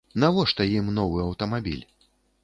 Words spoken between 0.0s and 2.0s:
Навошта ім новы аўтамабіль?